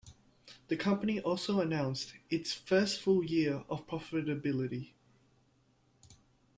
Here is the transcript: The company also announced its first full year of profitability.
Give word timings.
The 0.69 0.75
company 0.77 1.19
also 1.19 1.59
announced 1.61 2.15
its 2.31 2.55
first 2.55 2.99
full 3.01 3.23
year 3.23 3.63
of 3.69 3.85
profitability. 3.85 4.93